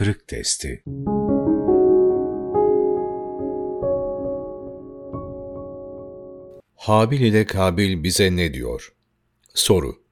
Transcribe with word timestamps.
kırık 0.00 0.28
testi. 0.28 0.82
Habil 6.74 7.20
ile 7.20 7.46
Kabil 7.46 8.02
bize 8.02 8.36
ne 8.36 8.54
diyor? 8.54 8.92
Soru. 9.54 10.02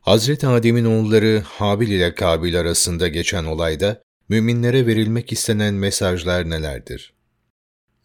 Hazreti 0.00 0.46
Adem'in 0.46 0.84
oğulları 0.84 1.42
Habil 1.46 1.88
ile 1.88 2.14
Kabil 2.14 2.60
arasında 2.60 3.08
geçen 3.08 3.44
olayda 3.44 4.02
müminlere 4.28 4.86
verilmek 4.86 5.32
istenen 5.32 5.74
mesajlar 5.74 6.50
nelerdir? 6.50 7.14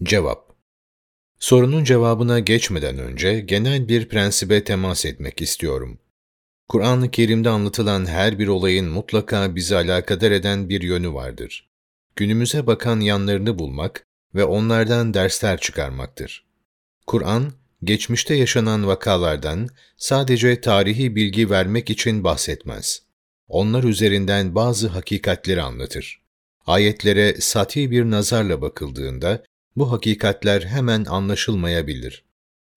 Cevap. 0.04 0.56
Sorunun 1.40 1.84
cevabına 1.84 2.40
geçmeden 2.40 2.98
önce 2.98 3.40
genel 3.40 3.88
bir 3.88 4.10
prensibe 4.10 4.64
temas 4.64 5.06
etmek 5.06 5.42
istiyorum. 5.42 6.00
Kur'an-ı 6.74 7.12
Kerim'de 7.12 7.50
anlatılan 7.50 8.06
her 8.06 8.40
bir 8.40 8.48
olayın 8.48 8.90
mutlaka 8.90 9.56
bizi 9.56 9.76
alakadar 9.76 10.32
eden 10.32 10.70
bir 10.70 10.82
yönü 10.82 11.14
vardır. 11.14 11.70
Günümüze 12.16 12.68
bakan 12.68 13.00
yanlarını 13.00 13.60
bulmak 13.60 14.06
ve 14.36 14.44
onlardan 14.44 15.14
dersler 15.14 15.60
çıkarmaktır. 15.60 16.46
Kur'an, 17.08 17.54
geçmişte 17.84 18.36
yaşanan 18.36 18.88
vakalardan 18.88 19.70
sadece 19.98 20.62
tarihi 20.62 21.16
bilgi 21.16 21.50
vermek 21.50 21.90
için 21.90 22.24
bahsetmez. 22.24 23.02
Onlar 23.48 23.84
üzerinden 23.84 24.56
bazı 24.56 24.88
hakikatleri 24.88 25.62
anlatır. 25.62 26.22
Ayetlere 26.68 27.36
sati 27.42 27.92
bir 27.92 28.04
nazarla 28.04 28.62
bakıldığında 28.62 29.44
bu 29.76 29.92
hakikatler 29.92 30.62
hemen 30.62 31.06
anlaşılmayabilir. 31.06 32.24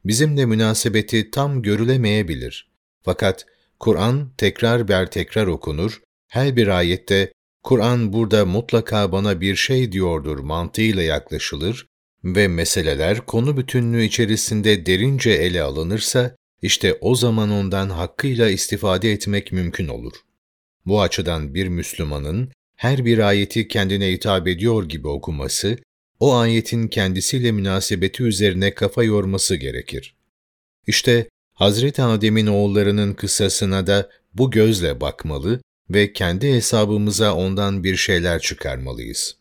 Bizimle 0.04 0.46
münasebeti 0.46 1.30
tam 1.30 1.62
görülemeyebilir. 1.62 2.70
Fakat 3.02 3.46
Kur'an 3.78 4.30
tekrar 4.38 4.88
ber 4.88 5.10
tekrar 5.10 5.46
okunur, 5.46 6.02
her 6.28 6.56
bir 6.56 6.68
ayette 6.68 7.32
Kur'an 7.62 8.12
burada 8.12 8.46
mutlaka 8.46 9.12
bana 9.12 9.40
bir 9.40 9.56
şey 9.56 9.92
diyordur 9.92 10.38
mantığıyla 10.38 11.02
yaklaşılır 11.02 11.86
ve 12.24 12.48
meseleler 12.48 13.26
konu 13.26 13.56
bütünlüğü 13.56 14.04
içerisinde 14.04 14.86
derince 14.86 15.30
ele 15.30 15.62
alınırsa, 15.62 16.36
işte 16.62 16.98
o 17.00 17.14
zaman 17.14 17.50
ondan 17.50 17.90
hakkıyla 17.90 18.50
istifade 18.50 19.12
etmek 19.12 19.52
mümkün 19.52 19.88
olur. 19.88 20.12
Bu 20.86 21.02
açıdan 21.02 21.54
bir 21.54 21.68
Müslümanın 21.68 22.52
her 22.76 23.04
bir 23.04 23.18
ayeti 23.18 23.68
kendine 23.68 24.12
hitap 24.12 24.48
ediyor 24.48 24.88
gibi 24.88 25.08
okuması, 25.08 25.78
o 26.20 26.34
ayetin 26.34 26.88
kendisiyle 26.88 27.52
münasebeti 27.52 28.22
üzerine 28.22 28.74
kafa 28.74 29.02
yorması 29.02 29.56
gerekir. 29.56 30.14
İşte 30.86 31.28
Hazreti 31.56 32.02
Adem'in 32.02 32.46
oğullarının 32.46 33.14
kıssasına 33.14 33.86
da 33.86 34.10
bu 34.34 34.50
gözle 34.50 35.00
bakmalı 35.00 35.60
ve 35.90 36.12
kendi 36.12 36.52
hesabımıza 36.52 37.34
ondan 37.34 37.84
bir 37.84 37.96
şeyler 37.96 38.40
çıkarmalıyız. 38.40 39.36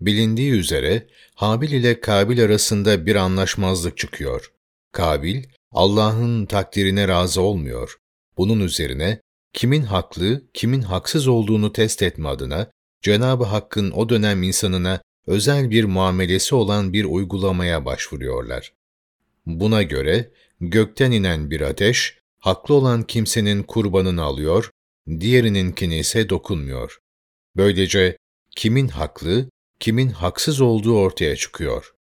Bilindiği 0.00 0.50
üzere 0.50 1.06
Habil 1.34 1.72
ile 1.72 2.00
Kabil 2.00 2.44
arasında 2.44 3.06
bir 3.06 3.16
anlaşmazlık 3.16 3.96
çıkıyor. 3.96 4.52
Kabil, 4.92 5.44
Allah'ın 5.72 6.46
takdirine 6.46 7.08
razı 7.08 7.40
olmuyor. 7.40 7.98
Bunun 8.36 8.60
üzerine 8.60 9.20
kimin 9.52 9.82
haklı, 9.82 10.42
kimin 10.54 10.82
haksız 10.82 11.28
olduğunu 11.28 11.72
test 11.72 12.02
etme 12.02 12.28
adına 12.28 12.70
Cenab-ı 13.02 13.44
Hakk'ın 13.44 13.90
o 13.90 14.08
dönem 14.08 14.42
insanına 14.42 15.00
özel 15.26 15.70
bir 15.70 15.84
muamelesi 15.84 16.54
olan 16.54 16.92
bir 16.92 17.04
uygulamaya 17.04 17.84
başvuruyorlar. 17.84 18.72
Buna 19.46 19.82
göre 19.82 20.30
gökten 20.60 21.10
inen 21.10 21.50
bir 21.50 21.60
ateş, 21.60 22.18
haklı 22.38 22.74
olan 22.74 23.02
kimsenin 23.02 23.62
kurbanını 23.62 24.22
alıyor, 24.22 24.70
diğerininkini 25.20 25.98
ise 25.98 26.28
dokunmuyor. 26.28 26.98
Böylece 27.56 28.16
kimin 28.56 28.88
haklı, 28.88 29.48
kimin 29.80 30.08
haksız 30.08 30.60
olduğu 30.60 30.98
ortaya 30.98 31.36
çıkıyor. 31.36 31.94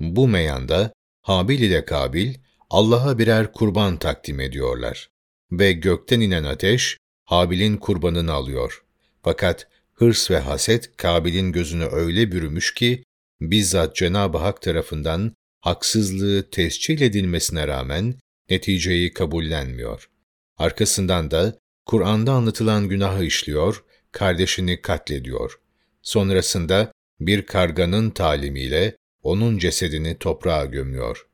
Bu 0.00 0.28
meyanda 0.28 0.92
Habil 1.22 1.60
ile 1.60 1.84
Kabil 1.84 2.34
Allah'a 2.70 3.18
birer 3.18 3.52
kurban 3.52 3.96
takdim 3.96 4.40
ediyorlar 4.40 5.08
ve 5.52 5.72
gökten 5.72 6.20
inen 6.20 6.44
ateş 6.44 6.98
Habil'in 7.24 7.76
kurbanını 7.76 8.32
alıyor. 8.32 8.84
Fakat 9.22 9.68
hırs 9.94 10.30
ve 10.30 10.38
haset 10.38 10.96
Kabil'in 10.96 11.52
gözünü 11.52 11.84
öyle 11.84 12.32
bürümüş 12.32 12.74
ki 12.74 13.04
bizzat 13.40 13.96
Cenab-ı 13.96 14.38
Hak 14.38 14.62
tarafından 14.62 15.36
haksızlığı 15.60 16.50
tescil 16.50 17.00
edilmesine 17.00 17.68
rağmen 17.68 18.14
neticeyi 18.50 19.12
kabullenmiyor. 19.12 20.10
Arkasından 20.56 21.30
da 21.30 21.58
Kur'an'da 21.86 22.32
anlatılan 22.32 22.88
günahı 22.88 23.24
işliyor, 23.24 23.84
kardeşini 24.12 24.82
katlediyor. 24.82 25.60
Sonrasında 26.02 26.92
bir 27.20 27.46
karganın 27.46 28.10
talimiyle 28.10 28.96
onun 29.22 29.58
cesedini 29.58 30.18
toprağa 30.18 30.64
gömüyor. 30.64 31.26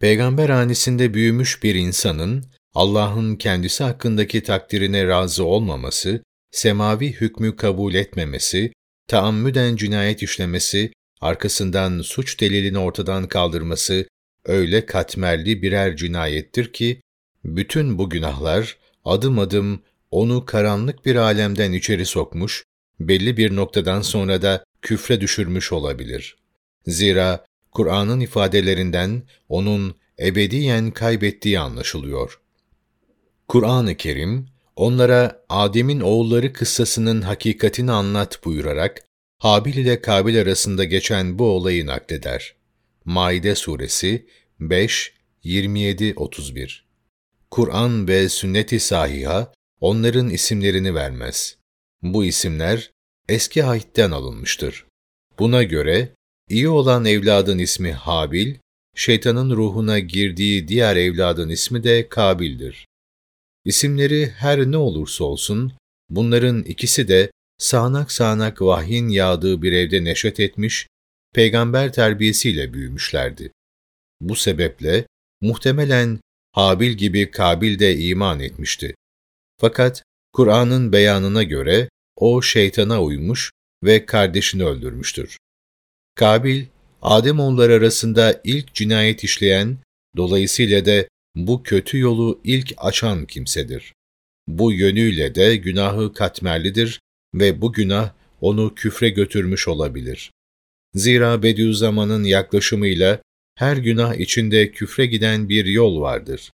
Peygamber 0.00 0.48
hanesinde 0.48 1.14
büyümüş 1.14 1.62
bir 1.62 1.74
insanın 1.74 2.44
Allah'ın 2.74 3.36
kendisi 3.36 3.84
hakkındaki 3.84 4.42
takdirine 4.42 5.06
razı 5.06 5.44
olmaması, 5.44 6.22
semavi 6.50 7.12
hükmü 7.12 7.56
kabul 7.56 7.94
etmemesi, 7.94 8.72
taammüden 9.06 9.76
cinayet 9.76 10.22
işlemesi 10.22 10.92
arkasından 11.20 12.00
suç 12.00 12.40
delilini 12.40 12.78
ortadan 12.78 13.28
kaldırması 13.28 14.06
öyle 14.44 14.86
katmerli 14.86 15.62
birer 15.62 15.96
cinayettir 15.96 16.72
ki, 16.72 17.00
bütün 17.44 17.98
bu 17.98 18.10
günahlar 18.10 18.76
adım 19.04 19.38
adım 19.38 19.82
onu 20.10 20.44
karanlık 20.44 21.06
bir 21.06 21.16
alemden 21.16 21.72
içeri 21.72 22.06
sokmuş, 22.06 22.64
belli 23.00 23.36
bir 23.36 23.56
noktadan 23.56 24.02
sonra 24.02 24.42
da 24.42 24.64
küfre 24.82 25.20
düşürmüş 25.20 25.72
olabilir. 25.72 26.36
Zira 26.86 27.44
Kur'an'ın 27.72 28.20
ifadelerinden 28.20 29.22
onun 29.48 29.94
ebediyen 30.20 30.90
kaybettiği 30.90 31.60
anlaşılıyor. 31.60 32.40
Kur'an-ı 33.48 33.94
Kerim, 33.94 34.46
onlara 34.76 35.44
Adem'in 35.48 36.00
oğulları 36.00 36.52
kıssasının 36.52 37.22
hakikatini 37.22 37.92
anlat 37.92 38.44
buyurarak, 38.44 39.02
Habil 39.38 39.74
ile 39.74 40.00
Kabil 40.00 40.40
arasında 40.40 40.84
geçen 40.84 41.38
bu 41.38 41.44
olayı 41.44 41.86
nakleder. 41.86 42.54
Maide 43.04 43.54
Suresi 43.54 44.26
5, 44.60 45.12
27-31 45.44 46.80
Kur'an 47.50 48.08
ve 48.08 48.28
sünnet-i 48.28 48.80
sahiha 48.80 49.52
onların 49.80 50.30
isimlerini 50.30 50.94
vermez. 50.94 51.56
Bu 52.02 52.24
isimler 52.24 52.90
eski 53.28 53.64
ahitten 53.64 54.10
alınmıştır. 54.10 54.86
Buna 55.38 55.62
göre 55.62 56.08
iyi 56.48 56.68
olan 56.68 57.04
evladın 57.04 57.58
ismi 57.58 57.92
Habil, 57.92 58.54
şeytanın 58.94 59.56
ruhuna 59.56 59.98
girdiği 59.98 60.68
diğer 60.68 60.96
evladın 60.96 61.48
ismi 61.48 61.84
de 61.84 62.08
Kabil'dir. 62.08 62.86
İsimleri 63.64 64.26
her 64.26 64.70
ne 64.70 64.76
olursa 64.76 65.24
olsun, 65.24 65.72
bunların 66.10 66.62
ikisi 66.62 67.08
de 67.08 67.30
sağanak 67.58 68.12
sağanak 68.12 68.62
vahyin 68.62 69.08
yağdığı 69.08 69.62
bir 69.62 69.72
evde 69.72 70.04
neşet 70.04 70.40
etmiş, 70.40 70.86
peygamber 71.34 71.92
terbiyesiyle 71.92 72.74
büyümüşlerdi. 72.74 73.52
Bu 74.20 74.36
sebeple 74.36 75.06
muhtemelen 75.40 76.20
Habil 76.52 76.90
gibi 76.90 77.30
Kabil 77.30 77.78
de 77.78 77.96
iman 77.96 78.40
etmişti. 78.40 78.94
Fakat 79.60 80.02
Kur'an'ın 80.32 80.92
beyanına 80.92 81.42
göre 81.42 81.88
o 82.16 82.42
şeytana 82.42 83.02
uymuş 83.02 83.52
ve 83.84 84.06
kardeşini 84.06 84.64
öldürmüştür. 84.64 85.38
Kabil, 86.14 86.64
Ademoğulları 87.02 87.72
arasında 87.72 88.40
ilk 88.44 88.74
cinayet 88.74 89.24
işleyen, 89.24 89.78
dolayısıyla 90.16 90.86
da 90.86 91.04
bu 91.34 91.62
kötü 91.62 91.98
yolu 91.98 92.40
ilk 92.44 92.72
açan 92.76 93.26
kimsedir. 93.26 93.92
Bu 94.48 94.72
yönüyle 94.72 95.34
de 95.34 95.56
günahı 95.56 96.12
katmerlidir 96.12 97.00
ve 97.34 97.60
bu 97.60 97.72
günah 97.72 98.12
onu 98.40 98.74
küfre 98.74 99.08
götürmüş 99.08 99.68
olabilir. 99.68 100.30
Zira 100.94 101.42
Bediüzzaman'ın 101.42 102.24
yaklaşımıyla 102.24 103.22
her 103.54 103.76
günah 103.76 104.14
içinde 104.14 104.70
küfre 104.70 105.06
giden 105.06 105.48
bir 105.48 105.64
yol 105.64 106.00
vardır. 106.00 106.50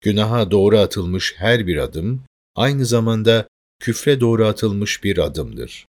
Günaha 0.00 0.50
doğru 0.50 0.78
atılmış 0.78 1.34
her 1.36 1.66
bir 1.66 1.76
adım, 1.76 2.24
aynı 2.54 2.86
zamanda 2.86 3.48
küfre 3.80 4.20
doğru 4.20 4.46
atılmış 4.46 5.04
bir 5.04 5.18
adımdır. 5.18 5.86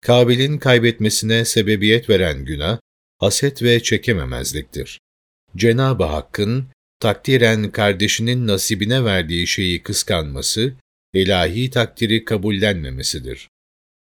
Kabil'in 0.00 0.58
kaybetmesine 0.58 1.44
sebebiyet 1.44 2.10
veren 2.10 2.44
günah, 2.44 2.78
haset 3.18 3.62
ve 3.62 3.82
çekememezliktir. 3.82 5.00
Cenab-ı 5.56 6.04
Hakk'ın 6.04 6.68
takdiren 7.00 7.70
kardeşinin 7.70 8.46
nasibine 8.46 9.04
verdiği 9.04 9.46
şeyi 9.46 9.82
kıskanması, 9.82 10.74
ilahi 11.14 11.70
takdiri 11.70 12.24
kabullenmemesidir. 12.24 13.48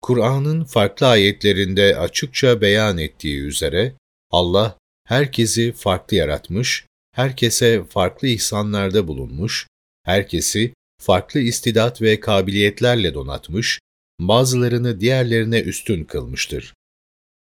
Kur'an'ın 0.01 0.63
farklı 0.63 1.07
ayetlerinde 1.07 1.97
açıkça 1.97 2.61
beyan 2.61 2.97
ettiği 2.97 3.41
üzere, 3.41 3.93
Allah 4.31 4.77
herkesi 5.07 5.71
farklı 5.71 6.17
yaratmış, 6.17 6.85
herkese 7.11 7.83
farklı 7.83 8.27
ihsanlarda 8.27 9.07
bulunmuş, 9.07 9.67
herkesi 10.03 10.73
farklı 11.01 11.39
istidat 11.39 12.01
ve 12.01 12.19
kabiliyetlerle 12.19 13.13
donatmış, 13.13 13.79
bazılarını 14.19 14.99
diğerlerine 14.99 15.59
üstün 15.59 16.03
kılmıştır. 16.03 16.73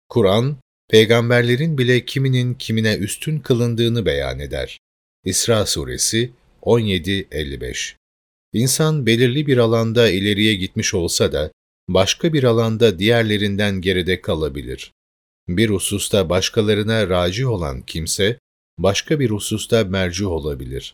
Kur'an, 0.09 0.57
peygamberlerin 0.89 1.77
bile 1.77 2.05
kiminin 2.05 2.53
kimine 2.53 2.95
üstün 2.95 3.39
kılındığını 3.39 4.05
beyan 4.05 4.39
eder. 4.39 4.79
İsra 5.25 5.65
Suresi 5.65 6.31
17-55 6.61 7.95
İnsan 8.53 9.05
belirli 9.05 9.47
bir 9.47 9.57
alanda 9.57 10.09
ileriye 10.09 10.55
gitmiş 10.55 10.93
olsa 10.93 11.31
da, 11.33 11.51
başka 11.87 12.33
bir 12.33 12.43
alanda 12.43 12.99
diğerlerinden 12.99 13.81
geride 13.81 14.21
kalabilir. 14.21 14.93
Bir 15.47 15.69
hususta 15.69 16.29
başkalarına 16.29 17.09
raci 17.09 17.47
olan 17.47 17.81
kimse, 17.81 18.39
başka 18.77 19.19
bir 19.19 19.29
hususta 19.29 19.83
merci 19.83 20.25
olabilir. 20.25 20.93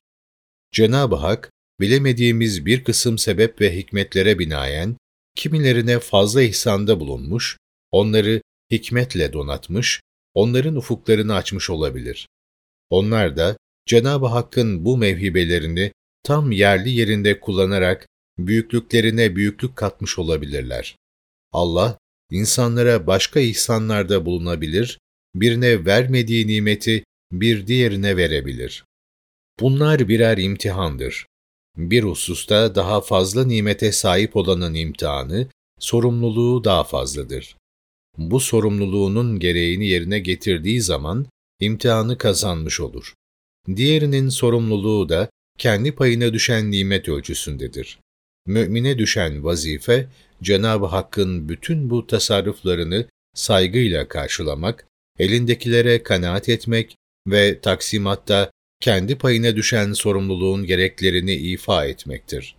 Cenab-ı 0.71 1.15
Hak, 1.15 1.51
bilemediğimiz 1.79 2.65
bir 2.65 2.83
kısım 2.83 3.17
sebep 3.17 3.61
ve 3.61 3.77
hikmetlere 3.77 4.39
binaen, 4.39 4.97
kimilerine 5.35 5.99
fazla 5.99 6.41
ihsanda 6.41 6.99
bulunmuş, 6.99 7.57
onları 7.91 8.41
hikmetle 8.71 9.33
donatmış, 9.33 10.01
onların 10.33 10.75
ufuklarını 10.75 11.35
açmış 11.35 11.69
olabilir. 11.69 12.27
Onlar 12.89 13.37
da 13.37 13.57
Cenab-ı 13.85 14.25
Hakk'ın 14.25 14.85
bu 14.85 14.97
mevhibelerini 14.97 15.91
tam 16.23 16.51
yerli 16.51 16.89
yerinde 16.89 17.39
kullanarak 17.39 18.07
büyüklüklerine 18.37 19.35
büyüklük 19.35 19.75
katmış 19.75 20.19
olabilirler. 20.19 20.95
Allah, 21.51 21.97
insanlara 22.31 23.07
başka 23.07 23.39
ihsanlarda 23.39 24.25
bulunabilir, 24.25 24.99
birine 25.35 25.85
vermediği 25.85 26.47
nimeti 26.47 27.03
bir 27.31 27.67
diğerine 27.67 28.17
verebilir. 28.17 28.85
Bunlar 29.59 30.07
birer 30.07 30.37
imtihandır. 30.37 31.25
Bir 31.77 32.03
hususta 32.03 32.75
daha 32.75 33.01
fazla 33.01 33.45
nimete 33.45 33.91
sahip 33.91 34.35
olanın 34.35 34.73
imtihanı, 34.73 35.47
sorumluluğu 35.79 36.63
daha 36.63 36.83
fazladır. 36.83 37.55
Bu 38.17 38.39
sorumluluğunun 38.39 39.39
gereğini 39.39 39.87
yerine 39.87 40.19
getirdiği 40.19 40.81
zaman 40.81 41.25
imtihanı 41.59 42.17
kazanmış 42.17 42.79
olur. 42.79 43.13
Diğerinin 43.75 44.29
sorumluluğu 44.29 45.09
da 45.09 45.29
kendi 45.57 45.95
payına 45.95 46.33
düşen 46.33 46.71
nimet 46.71 47.09
ölçüsündedir. 47.09 47.99
Mümine 48.45 48.97
düşen 48.97 49.43
vazife, 49.43 50.07
Cenab-ı 50.43 50.85
Hakk'ın 50.85 51.49
bütün 51.49 51.89
bu 51.89 52.07
tasarruflarını 52.07 53.07
saygıyla 53.33 54.07
karşılamak, 54.07 54.87
elindekilere 55.19 56.03
kanaat 56.03 56.49
etmek 56.49 56.95
ve 57.27 57.59
taksimatta 57.59 58.51
kendi 58.79 59.17
payına 59.17 59.55
düşen 59.55 59.93
sorumluluğun 59.93 60.65
gereklerini 60.65 61.33
ifa 61.33 61.85
etmektir. 61.85 62.55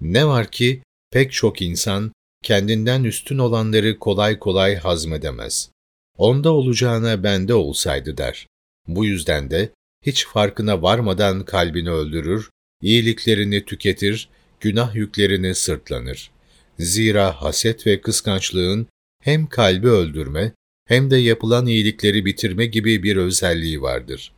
Ne 0.00 0.26
var 0.26 0.50
ki 0.50 0.82
pek 1.10 1.32
çok 1.32 1.62
insan 1.62 2.12
kendinden 2.42 3.04
üstün 3.04 3.38
olanları 3.38 3.98
kolay 3.98 4.38
kolay 4.38 4.76
hazmedemez. 4.76 5.70
Onda 6.18 6.52
olacağına 6.52 7.22
bende 7.22 7.54
olsaydı 7.54 8.16
der. 8.16 8.46
Bu 8.88 9.04
yüzden 9.04 9.50
de 9.50 9.70
hiç 10.06 10.26
farkına 10.26 10.82
varmadan 10.82 11.44
kalbini 11.44 11.90
öldürür, 11.90 12.50
iyiliklerini 12.82 13.64
tüketir, 13.64 14.28
günah 14.60 14.94
yüklerini 14.94 15.54
sırtlanır. 15.54 16.30
Zira 16.78 17.42
haset 17.42 17.86
ve 17.86 18.00
kıskançlığın 18.00 18.86
hem 19.22 19.46
kalbi 19.46 19.88
öldürme 19.88 20.52
hem 20.86 21.10
de 21.10 21.16
yapılan 21.16 21.66
iyilikleri 21.66 22.24
bitirme 22.24 22.66
gibi 22.66 23.02
bir 23.02 23.16
özelliği 23.16 23.82
vardır. 23.82 24.32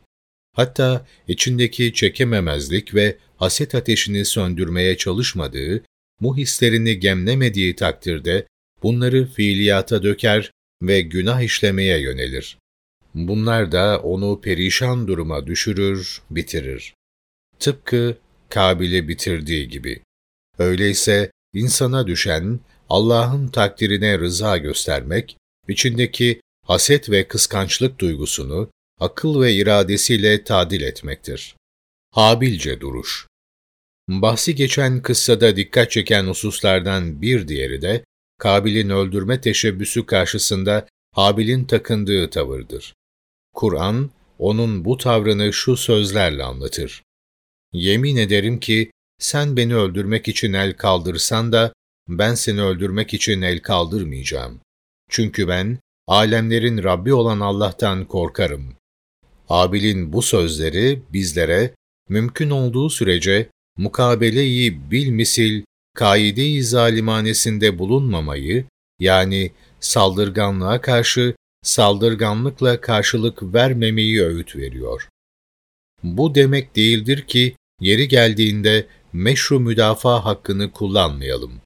Hatta 0.53 1.05
içindeki 1.27 1.93
çekememezlik 1.93 2.95
ve 2.95 3.17
haset 3.35 3.75
ateşini 3.75 4.25
söndürmeye 4.25 4.97
çalışmadığı, 4.97 5.83
bu 6.21 6.37
hislerini 6.37 6.99
gemlemediği 6.99 7.75
takdirde 7.75 8.47
bunları 8.83 9.25
fiiliyata 9.25 10.03
döker 10.03 10.51
ve 10.81 11.01
günah 11.01 11.41
işlemeye 11.41 11.99
yönelir. 11.99 12.57
Bunlar 13.13 13.71
da 13.71 13.99
onu 13.99 14.41
perişan 14.41 15.07
duruma 15.07 15.47
düşürür, 15.47 16.21
bitirir. 16.29 16.93
Tıpkı 17.59 18.17
Kabil'i 18.49 19.07
bitirdiği 19.07 19.69
gibi. 19.69 20.01
Öyleyse 20.59 21.31
insana 21.53 22.07
düşen 22.07 22.59
Allah'ın 22.89 23.47
takdirine 23.47 24.19
rıza 24.19 24.57
göstermek, 24.57 25.37
içindeki 25.67 26.41
haset 26.65 27.09
ve 27.09 27.27
kıskançlık 27.27 27.99
duygusunu 27.99 28.69
akıl 28.99 29.41
ve 29.41 29.53
iradesiyle 29.53 30.43
tadil 30.43 30.81
etmektir. 30.81 31.55
Habilce 32.11 32.81
duruş 32.81 33.27
Bahsi 34.09 34.55
geçen 34.55 35.01
kıssada 35.01 35.55
dikkat 35.55 35.91
çeken 35.91 36.25
hususlardan 36.25 37.21
bir 37.21 37.47
diğeri 37.47 37.81
de, 37.81 38.03
Kabil'in 38.37 38.89
öldürme 38.89 39.41
teşebbüsü 39.41 40.05
karşısında 40.05 40.87
Habil'in 41.11 41.65
takındığı 41.65 42.29
tavırdır. 42.29 42.93
Kur'an, 43.53 44.11
onun 44.39 44.85
bu 44.85 44.97
tavrını 44.97 45.53
şu 45.53 45.77
sözlerle 45.77 46.43
anlatır. 46.43 47.03
Yemin 47.73 48.15
ederim 48.15 48.59
ki, 48.59 48.91
sen 49.19 49.57
beni 49.57 49.75
öldürmek 49.75 50.27
için 50.27 50.53
el 50.53 50.73
kaldırsan 50.73 51.51
da, 51.51 51.73
ben 52.07 52.35
seni 52.35 52.61
öldürmek 52.61 53.13
için 53.13 53.41
el 53.41 53.59
kaldırmayacağım. 53.59 54.59
Çünkü 55.09 55.47
ben, 55.47 55.79
alemlerin 56.07 56.83
Rabbi 56.83 57.13
olan 57.13 57.39
Allah'tan 57.39 58.05
korkarım. 58.05 58.73
Abil'in 59.49 60.13
bu 60.13 60.21
sözleri 60.21 61.01
bizlere, 61.13 61.73
mümkün 62.09 62.49
olduğu 62.49 62.89
sürece 62.89 63.49
mukabele-i 63.77 64.91
bilmisil, 64.91 65.63
kaide-i 65.95 66.63
zalimanesinde 66.63 67.79
bulunmamayı, 67.79 68.65
yani 68.99 69.51
saldırganlığa 69.79 70.81
karşı 70.81 71.35
saldırganlıkla 71.63 72.81
karşılık 72.81 73.53
vermemeyi 73.53 74.23
öğüt 74.23 74.55
veriyor. 74.55 75.09
Bu 76.03 76.35
demek 76.35 76.75
değildir 76.75 77.27
ki 77.27 77.55
yeri 77.81 78.07
geldiğinde 78.07 78.87
meşru 79.13 79.59
müdafaa 79.59 80.25
hakkını 80.25 80.71
kullanmayalım. 80.71 81.61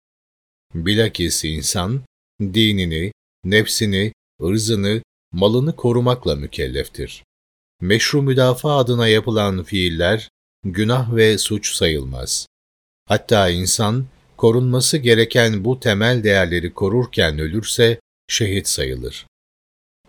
Bilakis 0.76 1.46
insan, 1.46 2.02
dinini, 2.42 3.12
nefsini, 3.44 4.14
ırzını, 4.44 5.02
malını 5.32 5.76
korumakla 5.76 6.36
mükelleftir. 6.36 7.24
Meşru 7.82 8.22
müdafaa 8.22 8.78
adına 8.78 9.08
yapılan 9.08 9.64
fiiller, 9.64 10.30
günah 10.64 11.16
ve 11.16 11.38
suç 11.38 11.76
sayılmaz. 11.76 12.48
Hatta 13.08 13.50
insan, 13.50 14.06
korunması 14.38 14.98
gereken 14.98 15.66
bu 15.66 15.80
temel 15.80 16.24
değerleri 16.24 16.74
korurken 16.74 17.40
ölürse, 17.40 18.00
şehit 18.28 18.68
sayılır. 18.68 19.26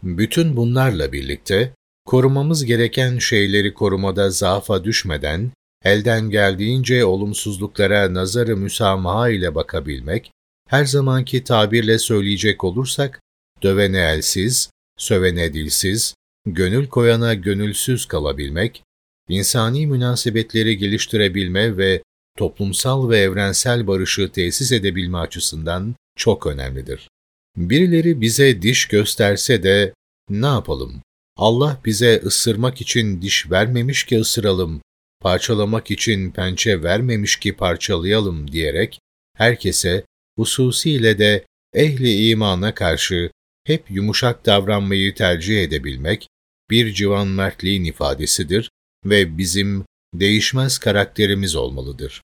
Bütün 0.03 0.57
bunlarla 0.57 1.13
birlikte, 1.13 1.75
korumamız 2.05 2.65
gereken 2.65 3.19
şeyleri 3.19 3.75
korumada 3.75 4.31
zaafa 4.31 4.85
düşmeden, 4.85 5.51
elden 5.85 6.31
geldiğince 6.31 7.05
olumsuzluklara 7.05 8.15
nazarı 8.15 8.57
müsamaha 8.57 9.31
ile 9.31 9.55
bakabilmek, 9.55 10.31
her 10.69 10.85
zamanki 10.85 11.45
tabirle 11.45 11.99
söyleyecek 11.99 12.65
olursak, 12.65 13.21
dövene 13.63 13.99
elsiz, 13.99 14.71
sövene 14.99 15.53
dilsiz, 15.53 16.15
gönül 16.47 16.87
koyana 16.87 17.35
gönülsüz 17.35 18.07
kalabilmek, 18.07 18.83
insani 19.29 19.87
münasebetleri 19.87 20.79
geliştirebilme 20.79 21.77
ve 21.77 22.03
toplumsal 22.39 23.11
ve 23.11 23.19
evrensel 23.19 23.87
barışı 23.87 24.33
tesis 24.33 24.73
edebilme 24.73 25.19
açısından 25.19 25.95
çok 26.17 26.47
önemlidir. 26.47 27.09
Birileri 27.57 28.21
bize 28.21 28.63
diş 28.63 28.87
gösterse 28.87 29.63
de 29.63 29.95
ne 30.31 30.47
yapalım? 30.47 31.03
Allah 31.37 31.81
bize 31.85 32.23
ısırmak 32.25 32.81
için 32.81 33.23
diş 33.23 33.51
vermemiş 33.51 34.05
ki 34.05 34.21
ısıralım, 34.21 34.83
parçalamak 35.23 35.91
için 35.91 36.31
pençe 36.31 36.83
vermemiş 36.83 37.37
ki 37.37 37.57
parçalayalım 37.57 38.53
diyerek 38.53 39.01
herkese, 39.37 40.05
hususiyle 40.39 41.19
de 41.19 41.45
ehli 41.75 42.29
imana 42.29 42.75
karşı 42.75 43.31
hep 43.65 43.91
yumuşak 43.91 44.47
davranmayı 44.47 45.15
tercih 45.15 45.63
edebilmek 45.63 46.29
bir 46.71 46.93
civan 46.93 47.29
mertliğin 47.29 47.85
ifadesidir 47.85 48.71
ve 49.05 49.39
bizim 49.39 49.85
değişmez 50.15 50.79
karakterimiz 50.79 51.57
olmalıdır. 51.57 52.23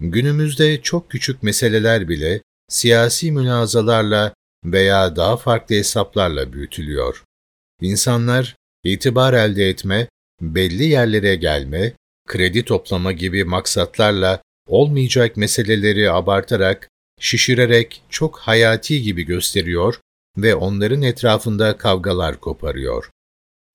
Günümüzde 0.00 0.82
çok 0.82 1.10
küçük 1.10 1.42
meseleler 1.42 2.08
bile 2.08 2.42
siyasi 2.68 3.32
münazalarla 3.32 4.34
veya 4.64 5.16
daha 5.16 5.36
farklı 5.36 5.74
hesaplarla 5.74 6.52
büyütülüyor. 6.52 7.24
İnsanlar 7.80 8.56
itibar 8.84 9.32
elde 9.32 9.68
etme, 9.68 10.08
belli 10.40 10.84
yerlere 10.84 11.36
gelme, 11.36 11.92
kredi 12.26 12.64
toplama 12.64 13.12
gibi 13.12 13.44
maksatlarla 13.44 14.42
olmayacak 14.66 15.36
meseleleri 15.36 16.10
abartarak, 16.10 16.88
şişirerek 17.20 18.02
çok 18.10 18.38
hayati 18.38 19.02
gibi 19.02 19.22
gösteriyor 19.22 20.00
ve 20.36 20.54
onların 20.54 21.02
etrafında 21.02 21.76
kavgalar 21.76 22.40
koparıyor. 22.40 23.10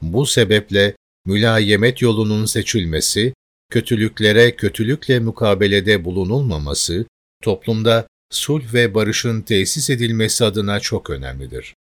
Bu 0.01 0.25
sebeple 0.25 0.95
mülayemet 1.25 2.01
yolunun 2.01 2.45
seçilmesi, 2.45 3.34
kötülüklere 3.72 4.55
kötülükle 4.55 5.19
mukabelede 5.19 6.05
bulunulmaması, 6.05 7.05
toplumda 7.43 8.07
sulh 8.31 8.74
ve 8.74 8.93
barışın 8.93 9.41
tesis 9.41 9.89
edilmesi 9.89 10.45
adına 10.45 10.79
çok 10.79 11.10
önemlidir. 11.10 11.75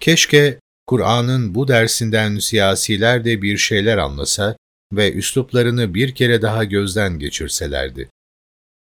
Keşke 0.00 0.58
Kur'an'ın 0.86 1.54
bu 1.54 1.68
dersinden 1.68 2.38
siyasiler 2.38 3.24
de 3.24 3.42
bir 3.42 3.56
şeyler 3.56 3.98
anlasa 3.98 4.56
ve 4.92 5.12
üsluplarını 5.12 5.94
bir 5.94 6.14
kere 6.14 6.42
daha 6.42 6.64
gözden 6.64 7.18
geçirselerdi. 7.18 8.08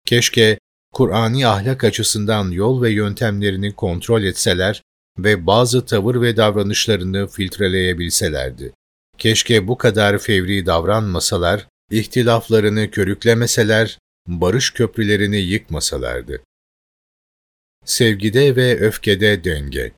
Keşke 0.05 0.59
Kur'ani 0.93 1.47
ahlak 1.47 1.83
açısından 1.83 2.51
yol 2.51 2.81
ve 2.81 2.91
yöntemlerini 2.91 3.75
kontrol 3.75 4.23
etseler 4.23 4.81
ve 5.19 5.47
bazı 5.47 5.85
tavır 5.85 6.21
ve 6.21 6.37
davranışlarını 6.37 7.27
filtreleyebilselerdi. 7.27 8.73
Keşke 9.17 9.67
bu 9.67 9.77
kadar 9.77 10.17
fevri 10.17 10.65
davranmasalar, 10.65 11.67
ihtilaflarını 11.91 12.91
körüklemeseler, 12.91 13.99
barış 14.27 14.71
köprülerini 14.71 15.37
yıkmasalardı. 15.37 16.41
Sevgide 17.85 18.55
ve 18.55 18.79
öfkede 18.79 19.43
denge 19.43 19.91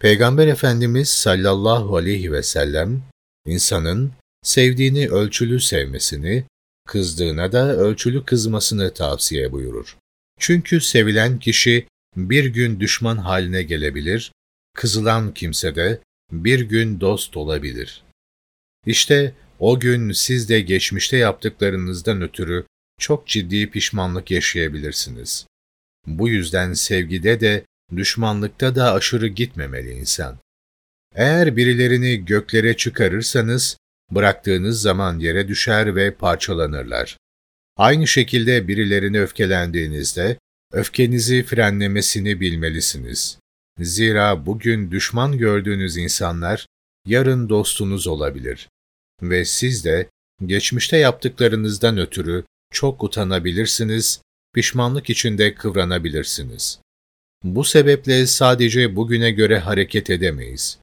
Peygamber 0.00 0.46
Efendimiz 0.46 1.08
sallallahu 1.08 1.96
aleyhi 1.96 2.32
ve 2.32 2.42
sellem, 2.42 3.02
insanın 3.46 4.12
sevdiğini 4.42 5.08
ölçülü 5.08 5.60
sevmesini, 5.60 6.44
kızdığına 6.86 7.52
da 7.52 7.76
ölçülü 7.76 8.24
kızmasını 8.24 8.94
tavsiye 8.94 9.52
buyurur. 9.52 9.96
Çünkü 10.38 10.80
sevilen 10.80 11.38
kişi 11.38 11.86
bir 12.16 12.44
gün 12.44 12.80
düşman 12.80 13.16
haline 13.16 13.62
gelebilir, 13.62 14.32
kızılan 14.74 15.34
kimse 15.34 15.74
de 15.74 16.00
bir 16.32 16.60
gün 16.60 17.00
dost 17.00 17.36
olabilir. 17.36 18.04
İşte 18.86 19.34
o 19.58 19.80
gün 19.80 20.12
siz 20.12 20.48
de 20.48 20.60
geçmişte 20.60 21.16
yaptıklarınızdan 21.16 22.22
ötürü 22.22 22.64
çok 22.98 23.26
ciddi 23.26 23.70
pişmanlık 23.70 24.30
yaşayabilirsiniz. 24.30 25.46
Bu 26.06 26.28
yüzden 26.28 26.72
sevgide 26.72 27.40
de 27.40 27.64
düşmanlıkta 27.96 28.74
da 28.74 28.92
aşırı 28.92 29.26
gitmemeli 29.26 29.90
insan. 29.92 30.38
Eğer 31.14 31.56
birilerini 31.56 32.24
göklere 32.24 32.76
çıkarırsanız, 32.76 33.76
bıraktığınız 34.10 34.80
zaman 34.80 35.18
yere 35.18 35.48
düşer 35.48 35.96
ve 35.96 36.14
parçalanırlar. 36.14 37.16
Aynı 37.76 38.06
şekilde 38.06 38.68
birilerini 38.68 39.20
öfkelendiğinizde, 39.20 40.38
öfkenizi 40.72 41.42
frenlemesini 41.42 42.40
bilmelisiniz. 42.40 43.38
Zira 43.78 44.46
bugün 44.46 44.90
düşman 44.90 45.38
gördüğünüz 45.38 45.96
insanlar, 45.96 46.66
yarın 47.06 47.48
dostunuz 47.48 48.06
olabilir. 48.06 48.68
Ve 49.22 49.44
siz 49.44 49.84
de, 49.84 50.08
geçmişte 50.46 50.96
yaptıklarınızdan 50.96 51.98
ötürü 51.98 52.44
çok 52.72 53.04
utanabilirsiniz, 53.04 54.20
pişmanlık 54.54 55.10
içinde 55.10 55.54
kıvranabilirsiniz. 55.54 56.80
Bu 57.44 57.64
sebeple 57.64 58.26
sadece 58.26 58.96
bugüne 58.96 59.30
göre 59.30 59.58
hareket 59.58 60.10
edemeyiz. 60.10 60.78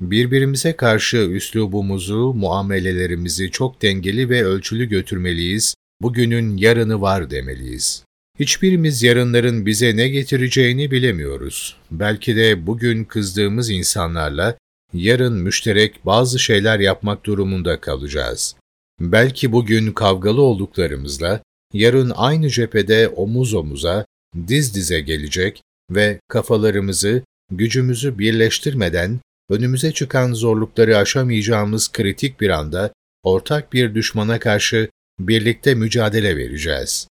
Birbirimize 0.00 0.72
karşı 0.72 1.16
üslubumuzu, 1.16 2.34
muamelelerimizi 2.34 3.50
çok 3.50 3.82
dengeli 3.82 4.30
ve 4.30 4.44
ölçülü 4.44 4.88
götürmeliyiz, 4.88 5.74
bugünün 6.02 6.56
yarını 6.56 7.00
var 7.00 7.30
demeliyiz. 7.30 8.04
Hiçbirimiz 8.40 9.02
yarınların 9.02 9.66
bize 9.66 9.96
ne 9.96 10.08
getireceğini 10.08 10.90
bilemiyoruz. 10.90 11.76
Belki 11.90 12.36
de 12.36 12.66
bugün 12.66 13.04
kızdığımız 13.04 13.70
insanlarla 13.70 14.58
yarın 14.94 15.32
müşterek 15.32 16.06
bazı 16.06 16.38
şeyler 16.38 16.80
yapmak 16.80 17.26
durumunda 17.26 17.80
kalacağız. 17.80 18.56
Belki 19.00 19.52
bugün 19.52 19.92
kavgalı 19.92 20.42
olduklarımızla 20.42 21.40
yarın 21.72 22.12
aynı 22.16 22.50
cephede 22.50 23.08
omuz 23.08 23.54
omuza, 23.54 24.06
diz 24.48 24.74
dize 24.74 25.00
gelecek 25.00 25.62
ve 25.90 26.20
kafalarımızı, 26.28 27.22
gücümüzü 27.50 28.18
birleştirmeden 28.18 29.20
önümüze 29.50 29.92
çıkan 29.92 30.32
zorlukları 30.32 30.98
aşamayacağımız 30.98 31.92
kritik 31.92 32.40
bir 32.40 32.50
anda 32.50 32.92
ortak 33.22 33.72
bir 33.72 33.94
düşmana 33.94 34.38
karşı 34.38 34.88
birlikte 35.18 35.74
mücadele 35.74 36.36
vereceğiz. 36.36 37.08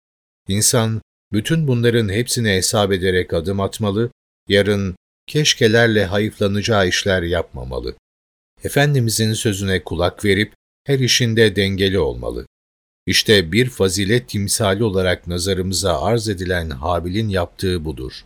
İnsan 0.49 1.01
bütün 1.33 1.69
bunların 1.69 2.09
hepsini 2.09 2.49
hesap 2.49 2.93
ederek 2.93 3.35
adım 3.35 3.61
atmalı, 3.61 4.11
yarın 4.49 4.97
keşkelerle 5.27 6.05
hayıflanacağı 6.05 6.89
işler 6.89 7.23
yapmamalı. 7.23 7.95
Efendimizin 8.65 9.33
sözüne 9.33 9.85
kulak 9.85 10.25
verip 10.25 10.53
her 10.85 10.99
işinde 10.99 11.57
dengeli 11.57 11.99
olmalı. 11.99 12.47
İşte 13.07 13.53
bir 13.53 13.71
fazilet 13.71 14.29
timsali 14.29 14.85
olarak 14.85 15.27
nazarımıza 15.27 16.03
arz 16.03 16.29
edilen 16.29 16.71
Habil'in 16.71 17.29
yaptığı 17.29 17.85
budur. 17.85 18.25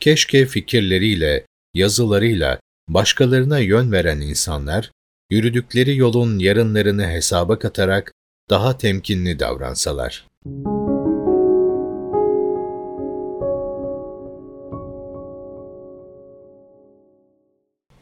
Keşke 0.00 0.46
fikirleriyle, 0.46 1.46
yazılarıyla 1.74 2.60
başkalarına 2.88 3.58
yön 3.58 3.92
veren 3.92 4.20
insanlar, 4.20 4.90
yürüdükleri 5.30 5.96
yolun 5.96 6.38
yarınlarını 6.38 7.06
hesaba 7.06 7.58
katarak 7.58 8.12
daha 8.50 8.78
temkinli 8.78 9.38
davransalar. 9.38 10.26